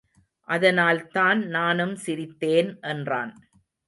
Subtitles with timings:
[0.47, 3.33] அதனால்தான் நானும் சிரித்தேன் என்றான்.